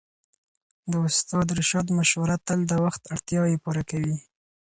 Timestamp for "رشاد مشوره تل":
1.59-2.59